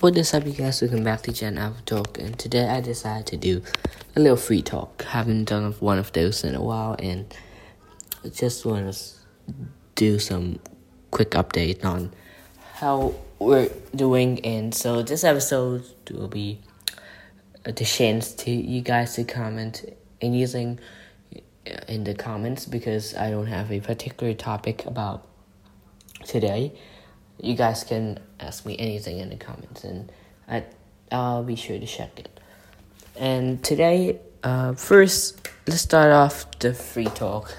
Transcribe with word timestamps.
What 0.00 0.16
is 0.16 0.32
up, 0.32 0.46
you 0.46 0.52
guys? 0.52 0.80
Welcome 0.80 1.04
back 1.04 1.20
to 1.24 1.32
Gen 1.32 1.58
Alpha 1.58 1.82
Talk, 1.82 2.16
and 2.16 2.38
today 2.38 2.66
I 2.66 2.80
decided 2.80 3.26
to 3.26 3.36
do 3.36 3.62
a 4.16 4.20
little 4.20 4.38
free 4.38 4.62
talk. 4.62 5.02
Haven't 5.02 5.44
done 5.44 5.72
one 5.72 5.98
of 5.98 6.10
those 6.12 6.42
in 6.42 6.54
a 6.54 6.62
while, 6.62 6.96
and 6.98 7.26
just 8.32 8.64
want 8.64 8.90
to 8.94 9.54
do 9.96 10.18
some 10.18 10.58
quick 11.10 11.32
update 11.32 11.84
on 11.84 12.14
how 12.76 13.14
we're 13.38 13.68
doing. 13.94 14.42
And 14.42 14.74
so 14.74 15.02
this 15.02 15.22
episode 15.22 15.84
will 16.10 16.28
be 16.28 16.62
the 17.64 17.84
chance 17.84 18.32
to 18.36 18.50
you 18.50 18.80
guys 18.80 19.16
to 19.16 19.24
comment 19.24 19.84
anything 20.22 20.80
uh, 21.36 21.72
in 21.88 22.04
the 22.04 22.14
comments 22.14 22.64
because 22.64 23.14
I 23.16 23.30
don't 23.30 23.48
have 23.48 23.70
a 23.70 23.80
particular 23.80 24.32
topic 24.32 24.86
about 24.86 25.26
today 26.24 26.72
you 27.42 27.54
guys 27.54 27.84
can 27.84 28.18
ask 28.38 28.66
me 28.66 28.76
anything 28.78 29.18
in 29.18 29.30
the 29.30 29.36
comments 29.36 29.84
and 29.84 30.10
I, 30.48 30.64
I'll 31.10 31.44
be 31.44 31.56
sure 31.56 31.78
to 31.78 31.86
check 31.86 32.18
it. 32.18 32.28
And 33.16 33.62
today, 33.62 34.20
uh, 34.42 34.74
first, 34.74 35.48
let's 35.66 35.82
start 35.82 36.12
off 36.12 36.50
the 36.58 36.74
free 36.74 37.06
talk 37.06 37.54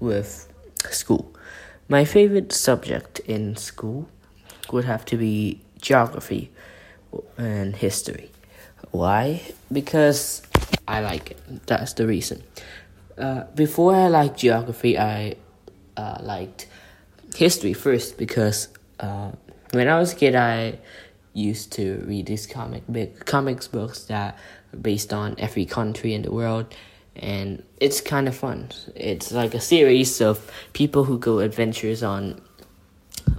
with 0.00 0.52
school. 0.90 1.34
My 1.88 2.04
favorite 2.04 2.52
subject 2.52 3.20
in 3.20 3.56
school 3.56 4.08
would 4.72 4.84
have 4.84 5.04
to 5.06 5.16
be 5.16 5.62
geography 5.80 6.50
and 7.36 7.74
history. 7.74 8.30
Why? 8.90 9.42
Because 9.72 10.42
I 10.86 11.00
like 11.00 11.32
it. 11.32 11.66
That's 11.66 11.94
the 11.94 12.06
reason. 12.06 12.42
Uh, 13.16 13.44
before 13.54 13.94
I 13.94 14.08
liked 14.08 14.38
geography, 14.38 14.98
I 14.98 15.36
uh, 15.96 16.18
liked 16.22 16.66
history 17.34 17.72
first 17.72 18.16
because 18.16 18.68
uh, 19.00 19.32
when 19.72 19.88
I 19.88 19.98
was 19.98 20.12
a 20.12 20.16
kid, 20.16 20.34
I 20.34 20.78
used 21.34 21.72
to 21.72 22.04
read 22.06 22.26
these 22.26 22.46
comic 22.46 22.82
big 22.90 23.24
comics 23.24 23.68
books 23.68 24.04
that 24.04 24.36
are 24.72 24.76
based 24.76 25.12
on 25.12 25.36
every 25.38 25.64
country 25.64 26.14
in 26.14 26.22
the 26.22 26.32
world, 26.32 26.74
and 27.16 27.62
it's 27.80 28.00
kind 28.00 28.28
of 28.28 28.36
fun. 28.36 28.70
It's 28.94 29.32
like 29.32 29.54
a 29.54 29.60
series 29.60 30.20
of 30.20 30.50
people 30.72 31.04
who 31.04 31.18
go 31.18 31.38
adventures 31.38 32.02
on 32.02 32.40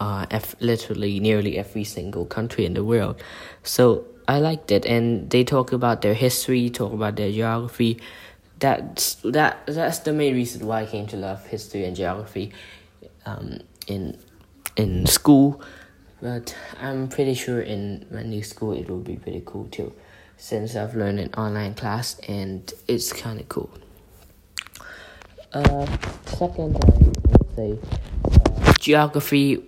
uh, 0.00 0.26
F- 0.30 0.56
literally 0.60 1.20
nearly 1.20 1.58
every 1.58 1.84
single 1.84 2.24
country 2.24 2.64
in 2.64 2.74
the 2.74 2.84
world. 2.84 3.22
So 3.62 4.04
I 4.28 4.38
liked 4.40 4.70
it, 4.70 4.86
and 4.86 5.28
they 5.30 5.44
talk 5.44 5.72
about 5.72 6.02
their 6.02 6.14
history, 6.14 6.70
talk 6.70 6.92
about 6.92 7.16
their 7.16 7.30
geography. 7.30 8.00
That's 8.58 9.16
that. 9.24 9.66
That's 9.66 9.98
the 10.00 10.12
main 10.12 10.34
reason 10.34 10.66
why 10.66 10.82
I 10.82 10.86
came 10.86 11.06
to 11.08 11.16
love 11.16 11.44
history 11.46 11.84
and 11.84 11.96
geography. 11.96 12.52
Um, 13.26 13.58
in 13.86 14.18
in 14.76 15.06
school, 15.06 15.60
but 16.20 16.56
I'm 16.80 17.08
pretty 17.08 17.34
sure 17.34 17.60
in 17.60 18.06
my 18.10 18.22
new 18.22 18.42
school 18.42 18.72
it 18.72 18.88
will 18.88 19.00
be 19.00 19.16
pretty 19.16 19.42
cool 19.44 19.66
too, 19.66 19.92
since 20.36 20.76
I've 20.76 20.94
learned 20.94 21.20
an 21.20 21.34
online 21.34 21.74
class 21.74 22.18
and 22.28 22.72
it's 22.88 23.12
kind 23.12 23.40
of 23.40 23.48
cool. 23.48 23.70
Uh, 25.52 25.86
second, 26.26 26.76
I 26.82 26.88
would 26.98 27.56
say 27.56 27.78
uh, 28.24 28.72
geography. 28.78 29.64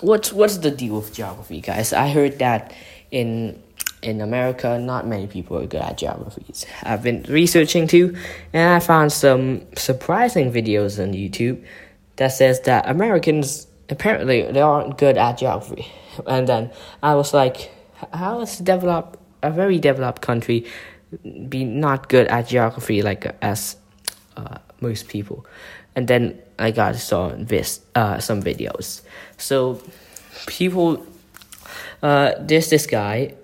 What's 0.00 0.32
what's 0.32 0.58
the 0.58 0.70
deal 0.70 0.96
with 0.96 1.14
geography, 1.14 1.60
guys? 1.60 1.92
I 1.92 2.08
heard 2.08 2.38
that 2.40 2.74
in 3.10 3.62
in 4.02 4.20
America, 4.20 4.78
not 4.78 5.06
many 5.06 5.26
people 5.26 5.58
are 5.58 5.66
good 5.66 5.80
at 5.80 5.98
geographies. 5.98 6.66
I've 6.82 7.02
been 7.02 7.24
researching 7.28 7.86
too, 7.86 8.16
and 8.52 8.74
I 8.74 8.80
found 8.80 9.12
some 9.12 9.66
surprising 9.76 10.52
videos 10.52 11.02
on 11.02 11.12
YouTube 11.12 11.64
that 12.16 12.28
says 12.28 12.60
that 12.62 12.88
Americans 12.88 13.66
apparently 13.88 14.50
they 14.50 14.60
aren't 14.60 14.98
good 14.98 15.16
at 15.16 15.38
geography. 15.38 15.86
And 16.26 16.48
then 16.48 16.70
I 17.02 17.14
was 17.14 17.34
like, 17.34 17.70
how 18.12 18.40
is 18.40 18.58
develop 18.58 19.18
a 19.42 19.50
very 19.50 19.78
developed 19.78 20.22
country 20.22 20.66
be 21.48 21.64
not 21.64 22.08
good 22.08 22.26
at 22.28 22.48
geography 22.48 23.02
like 23.02 23.26
as 23.42 23.76
uh, 24.36 24.58
most 24.80 25.08
people? 25.08 25.46
And 25.94 26.08
then 26.08 26.40
I 26.58 26.70
got 26.70 26.96
saw 26.96 27.34
this 27.36 27.80
uh, 27.94 28.18
some 28.18 28.42
videos. 28.42 29.02
So 29.38 29.82
people, 30.46 31.06
uh, 32.02 32.32
there's 32.40 32.70
this 32.70 32.86
guy 32.86 33.34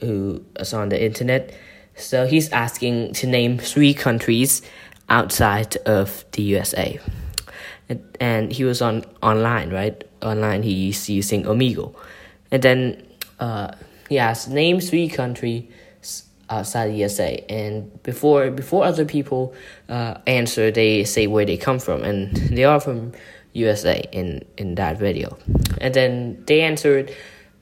who 0.00 0.44
is 0.58 0.72
on 0.72 0.88
the 0.88 1.02
internet. 1.02 1.54
So 1.96 2.26
he's 2.26 2.50
asking 2.50 3.14
to 3.14 3.26
name 3.26 3.58
three 3.58 3.92
countries 3.92 4.62
outside 5.08 5.76
of 5.78 6.24
the 6.32 6.42
USA 6.42 7.00
and, 8.20 8.52
he 8.52 8.64
was 8.64 8.82
on 8.82 9.04
online, 9.22 9.70
right? 9.70 10.04
Online, 10.22 10.62
he's 10.62 11.08
using 11.08 11.44
Omegle, 11.44 11.94
and 12.50 12.62
then 12.62 13.06
uh, 13.38 13.72
he 14.08 14.18
asked 14.18 14.48
name 14.48 14.80
three 14.80 15.08
countries 15.08 15.64
outside 16.48 16.88
the 16.88 16.96
USA, 16.96 17.44
and 17.48 18.02
before 18.02 18.50
before 18.50 18.84
other 18.84 19.04
people 19.04 19.54
uh, 19.88 20.14
answer, 20.26 20.70
they 20.70 21.04
say 21.04 21.26
where 21.26 21.44
they 21.44 21.56
come 21.56 21.78
from, 21.78 22.02
and 22.02 22.36
they 22.36 22.64
are 22.64 22.80
from 22.80 23.12
USA 23.54 24.04
in 24.12 24.44
in 24.56 24.74
that 24.76 24.98
video, 24.98 25.36
and 25.80 25.94
then 25.94 26.42
they 26.46 26.60
answered, 26.60 27.14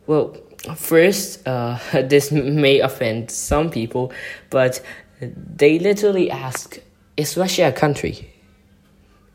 well. 0.06 0.37
First, 0.75 1.47
uh, 1.47 1.78
this 1.93 2.33
may 2.33 2.81
offend 2.81 3.31
some 3.31 3.71
people, 3.71 4.12
but 4.50 4.83
they 5.21 5.78
literally 5.78 6.33
ask, 6.33 6.81
"Is 7.17 7.37
Russia 7.37 7.69
a 7.69 7.72
country? 7.72 8.28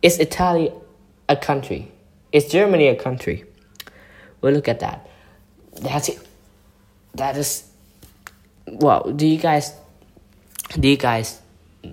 Is 0.01 0.19
Italy 0.19 0.69
a 1.29 1.35
country? 1.35 1.91
Is 2.31 2.47
Germany 2.47 2.87
a 2.87 2.95
country? 2.95 3.45
Well, 4.41 4.53
look 4.53 4.67
at 4.67 4.79
that. 4.79 5.09
That's 5.81 6.09
it. 6.09 6.19
That 7.15 7.37
is. 7.37 7.69
Well, 8.67 9.11
do 9.11 9.25
you 9.25 9.37
guys? 9.37 9.73
Do 10.79 10.87
you 10.87 10.97
guys 10.97 11.41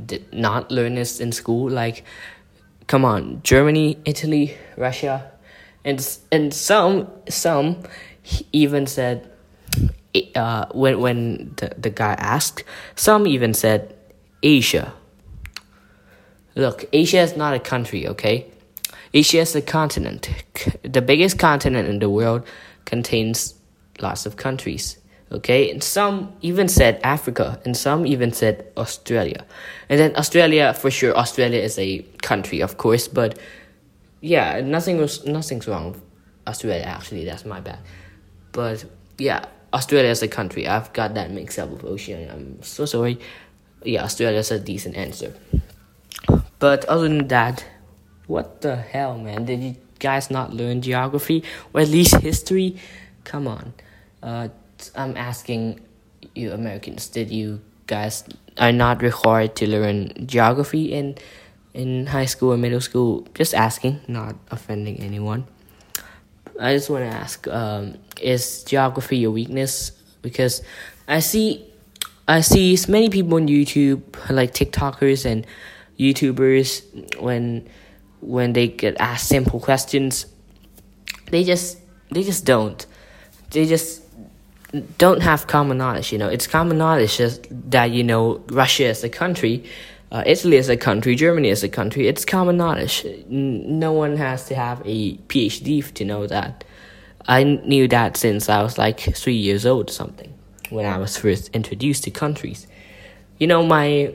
did 0.06 0.32
not 0.32 0.70
learn 0.70 0.94
this 0.94 1.20
in 1.20 1.32
school? 1.32 1.70
Like, 1.70 2.04
come 2.86 3.04
on, 3.04 3.42
Germany, 3.42 3.98
Italy, 4.04 4.56
Russia, 4.76 5.30
and 5.84 6.00
and 6.32 6.52
some 6.52 7.08
some 7.28 7.82
even 8.52 8.86
said. 8.86 9.30
Uh, 10.34 10.66
when 10.72 10.98
when 10.98 11.54
the, 11.56 11.72
the 11.78 11.88
guy 11.88 12.14
asked, 12.18 12.64
some 12.96 13.28
even 13.28 13.54
said 13.54 13.94
Asia. 14.42 14.92
Look, 16.56 16.84
Asia 16.92 17.18
is 17.20 17.36
not 17.36 17.54
a 17.54 17.60
country, 17.60 18.08
okay? 18.08 18.50
Asia 19.12 19.38
is 19.38 19.56
a 19.56 19.62
continent. 19.62 20.30
The 20.82 21.02
biggest 21.02 21.38
continent 21.38 21.88
in 21.88 21.98
the 21.98 22.10
world 22.10 22.46
contains 22.84 23.54
lots 24.00 24.26
of 24.26 24.36
countries. 24.36 24.96
Okay, 25.32 25.70
and 25.70 25.82
some 25.82 26.32
even 26.42 26.66
said 26.66 27.00
Africa, 27.04 27.60
and 27.64 27.76
some 27.76 28.04
even 28.04 28.32
said 28.32 28.66
Australia. 28.76 29.44
And 29.88 30.00
then 30.00 30.16
Australia, 30.16 30.74
for 30.74 30.90
sure, 30.90 31.16
Australia 31.16 31.60
is 31.60 31.78
a 31.78 32.02
country, 32.20 32.60
of 32.60 32.78
course, 32.78 33.06
but 33.06 33.38
yeah, 34.20 34.60
nothing 34.60 34.98
was 34.98 35.24
nothing's 35.24 35.68
wrong 35.68 35.92
with 35.92 36.02
Australia. 36.48 36.82
Actually, 36.82 37.24
that's 37.24 37.44
my 37.44 37.60
bad. 37.60 37.78
But 38.50 38.84
yeah, 39.18 39.44
Australia 39.72 40.10
is 40.10 40.22
a 40.22 40.28
country. 40.28 40.66
I've 40.66 40.92
got 40.92 41.14
that 41.14 41.30
mixed 41.30 41.60
up 41.60 41.70
with 41.70 41.84
Oceania. 41.84 42.32
I'm 42.32 42.60
so 42.62 42.84
sorry. 42.84 43.20
Yeah, 43.84 44.02
Australia 44.02 44.40
is 44.40 44.50
a 44.50 44.58
decent 44.58 44.96
answer. 44.96 45.32
But 46.58 46.84
other 46.86 47.08
than 47.08 47.28
that, 47.28 47.64
what 48.30 48.60
the 48.62 48.76
hell, 48.76 49.18
man? 49.18 49.44
Did 49.44 49.60
you 49.60 49.74
guys 49.98 50.30
not 50.30 50.54
learn 50.54 50.80
geography 50.80 51.42
or 51.74 51.80
at 51.80 51.88
least 51.88 52.14
history? 52.22 52.76
Come 53.24 53.48
on. 53.48 53.74
Uh, 54.22 54.48
I'm 54.94 55.16
asking 55.16 55.80
you 56.34 56.52
Americans, 56.52 57.08
did 57.08 57.30
you 57.30 57.60
guys 57.86 58.22
are 58.56 58.70
not 58.70 59.02
required 59.02 59.56
to 59.56 59.68
learn 59.68 60.14
geography 60.26 60.92
in 60.92 61.18
in 61.74 62.06
high 62.06 62.24
school 62.26 62.54
or 62.54 62.56
middle 62.56 62.80
school? 62.80 63.26
Just 63.34 63.52
asking, 63.52 64.00
not 64.06 64.36
offending 64.50 65.00
anyone. 65.00 65.44
I 66.58 66.74
just 66.74 66.88
want 66.88 67.10
to 67.10 67.10
ask, 67.10 67.48
um, 67.48 67.98
is 68.20 68.62
geography 68.64 69.18
your 69.18 69.32
weakness? 69.32 69.92
Because 70.22 70.62
I 71.08 71.18
see, 71.18 71.66
I 72.28 72.42
see 72.42 72.78
many 72.86 73.10
people 73.10 73.34
on 73.34 73.48
YouTube, 73.48 74.02
like 74.30 74.54
TikTokers 74.54 75.24
and 75.26 75.46
YouTubers, 75.98 76.84
when 77.18 77.66
when 78.20 78.52
they 78.52 78.68
get 78.68 79.00
asked 79.00 79.28
simple 79.28 79.60
questions, 79.60 80.26
they 81.30 81.44
just 81.44 81.78
they 82.10 82.22
just 82.22 82.44
don't. 82.44 82.84
They 83.50 83.66
just 83.66 84.02
don't 84.98 85.22
have 85.22 85.46
common 85.46 85.78
knowledge. 85.78 86.12
You 86.12 86.18
know, 86.18 86.28
it's 86.28 86.46
common 86.46 86.78
knowledge 86.78 87.16
just 87.16 87.46
that 87.70 87.90
you 87.90 88.04
know 88.04 88.42
Russia 88.50 88.84
is 88.84 89.02
a 89.04 89.08
country, 89.08 89.64
uh, 90.12 90.24
Italy 90.26 90.56
is 90.56 90.68
a 90.68 90.76
country, 90.76 91.14
Germany 91.14 91.48
is 91.48 91.62
a 91.62 91.68
country. 91.68 92.08
It's 92.08 92.24
common 92.24 92.56
knowledge. 92.56 93.06
No 93.28 93.92
one 93.92 94.16
has 94.16 94.46
to 94.48 94.54
have 94.54 94.82
a 94.84 95.16
PhD 95.16 95.92
to 95.94 96.04
know 96.04 96.26
that. 96.26 96.64
I 97.28 97.44
knew 97.44 97.86
that 97.88 98.16
since 98.16 98.48
I 98.48 98.62
was 98.62 98.76
like 98.76 98.98
three 99.00 99.36
years 99.36 99.64
old 99.66 99.90
or 99.90 99.92
something 99.92 100.34
when 100.70 100.86
I 100.86 100.98
was 100.98 101.16
first 101.16 101.50
introduced 101.54 102.04
to 102.04 102.10
countries. 102.10 102.66
You 103.38 103.46
know, 103.46 103.62
my 103.62 104.14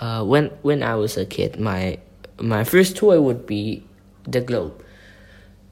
uh, 0.00 0.24
when 0.24 0.46
when 0.62 0.82
I 0.82 0.96
was 0.96 1.16
a 1.16 1.24
kid, 1.24 1.60
my 1.60 1.98
my 2.40 2.64
first 2.64 2.96
toy 2.96 3.20
would 3.20 3.46
be 3.46 3.84
the 4.24 4.40
globe. 4.40 4.82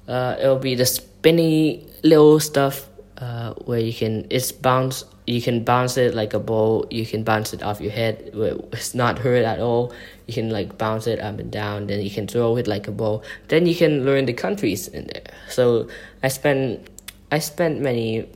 Uh, 0.07 0.37
it'll 0.41 0.59
be 0.59 0.75
the 0.75 0.87
spinny 0.87 1.87
little 2.03 2.41
stuff 2.41 2.89
uh, 3.19 3.53
where 3.67 3.81
you 3.81 3.93
can 3.93 4.27
it's 4.31 4.53
bounce 4.53 5.05
you 5.27 5.43
can 5.43 5.65
bounce 5.65 5.99
it 5.99 6.15
like 6.15 6.33
a 6.33 6.39
ball 6.39 6.87
you 6.91 7.05
can 7.05 7.23
bounce 7.23 7.53
it 7.53 7.63
off 7.63 7.81
your 7.81 7.91
head 7.93 8.31
it's 8.73 8.95
not 8.95 9.19
hurt 9.19 9.45
at 9.45 9.61
all. 9.61 9.93
You 10.27 10.35
can 10.35 10.51
like 10.51 10.79
bounce 10.79 11.07
it 11.07 11.21
up 11.21 11.39
and 11.39 11.51
down 11.51 11.87
then 11.89 12.01
you 12.01 12.11
can 12.11 12.27
throw 12.27 12.57
it 12.57 12.67
like 12.67 12.89
a 12.89 12.93
ball. 12.93 13.23
Then 13.49 13.67
you 13.67 13.75
can 13.75 14.05
learn 14.05 14.27
the 14.27 14.33
countries 14.33 14.89
in 14.89 15.09
there. 15.09 15.25
So 15.49 15.89
i 16.23 16.29
spent 16.29 16.89
i 17.31 17.39
spent 17.39 17.81
many 17.81 18.29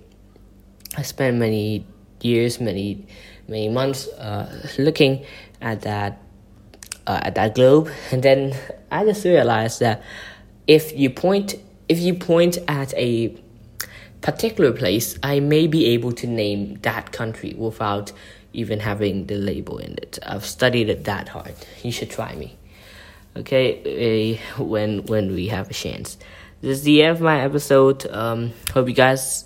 i 0.97 1.03
spent 1.03 1.37
many 1.39 1.87
years 2.21 2.61
many 2.61 3.07
many 3.49 3.69
months 3.69 4.09
uh, 4.09 4.47
looking 4.79 5.25
at 5.61 5.83
that 5.83 6.21
uh, 7.07 7.21
at 7.23 7.35
that 7.35 7.55
globe 7.55 7.91
and 8.11 8.23
then 8.23 8.57
i 8.91 9.05
just 9.05 9.25
realized 9.25 9.81
that 9.81 10.03
if 10.67 10.97
you 10.97 11.11
point 11.11 11.57
if 11.89 11.99
you 11.99 12.15
point 12.15 12.59
at 12.69 12.95
a 12.95 13.37
particular 14.23 14.73
place, 14.73 15.19
I 15.23 15.41
may 15.41 15.67
be 15.67 15.87
able 15.87 16.13
to 16.13 16.27
name 16.27 16.79
that 16.83 17.13
country 17.13 17.55
without 17.59 18.13
even 18.55 18.81
having 18.81 19.27
the 19.27 19.37
label 19.37 19.79
in 19.79 19.93
it. 19.95 20.19
I've 20.25 20.47
studied 20.47 20.89
it 20.89 21.05
that 21.05 21.29
hard. 21.29 21.55
You 21.83 21.93
should 21.93 22.11
try 22.11 22.35
me. 22.35 22.57
Okay, 23.37 24.39
uh, 24.59 24.63
when 24.63 25.05
when 25.07 25.35
we 25.35 25.49
have 25.49 25.71
a 25.71 25.75
chance. 25.75 26.19
This 26.61 26.79
is 26.79 26.85
the 26.85 27.03
end 27.03 27.17
of 27.17 27.23
my 27.23 27.41
episode. 27.41 28.07
Um, 28.11 28.53
hope 28.73 28.89
you 28.89 28.95
guys 28.95 29.45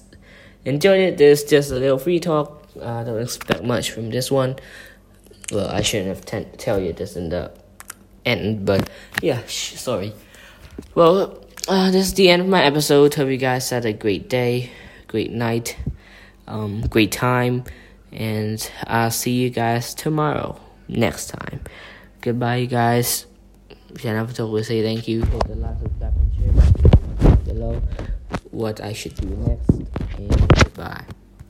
enjoyed 0.65 1.01
it. 1.01 1.19
There's 1.19 1.45
just 1.45 1.71
a 1.71 1.77
little 1.77 1.99
free 1.99 2.21
talk. 2.21 2.69
I 2.77 2.85
uh, 2.85 3.05
don't 3.05 3.23
expect 3.23 3.63
much 3.63 3.91
from 3.93 4.11
this 4.11 4.31
one. 4.31 4.57
Well, 5.53 5.69
I 5.69 5.83
shouldn't 5.83 6.09
have 6.09 6.25
t- 6.25 6.57
tell 6.59 6.81
you 6.81 6.93
this 6.93 7.17
in 7.17 7.29
the 7.29 7.53
end, 8.25 8.67
but 8.67 8.89
yeah, 9.23 9.45
sh- 9.47 9.77
sorry. 9.77 10.13
Well, 10.95 11.45
uh, 11.69 11.91
this 11.91 12.07
is 12.07 12.15
the 12.15 12.29
end 12.31 12.43
of 12.43 12.49
my 12.49 12.63
episode. 12.65 13.15
Hope 13.15 13.29
you 13.29 13.37
guys 13.37 13.71
had 13.71 13.85
a 13.85 13.93
great 13.93 14.29
day, 14.29 14.71
great 15.07 15.31
night, 15.31 15.77
um, 16.49 16.83
great 16.83 17.13
time, 17.13 17.65
and 18.13 18.59
I'll 18.87 19.11
see 19.11 19.33
you 19.33 19.51
guys 19.51 19.95
tomorrow, 19.95 20.61
next 20.89 21.29
time. 21.29 21.61
Goodbye, 22.21 22.57
you 22.57 22.67
guys. 22.67 23.27
Jennifer 23.95 24.35
to 24.35 24.65
say 24.65 24.83
thank 24.83 25.09
you 25.09 25.25
for 25.25 25.39
the 25.47 25.55
last 25.55 25.83
below 27.45 27.81
what 28.51 28.81
I 28.81 28.93
should 28.93 29.15
do 29.15 29.29
next, 29.29 29.71
and 30.19 30.49
goodbye. 30.55 31.05